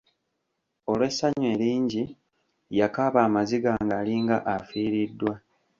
[0.91, 2.03] Olw'essanyu eringi
[2.79, 5.33] yakaaba amaziga ng'alinga afiiriddwa!